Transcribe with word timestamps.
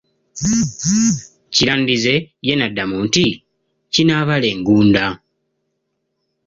Kirandize 1.53 2.13
ye 2.45 2.53
n'addamu 2.55 2.97
nti 3.07 3.25
kinaabala 3.93 4.47
engunda. 4.53 5.05